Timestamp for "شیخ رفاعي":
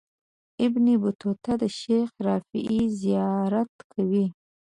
1.79-2.81